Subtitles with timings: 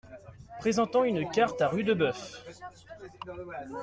[0.57, 2.43] Présentant une carte à Rudebeuf.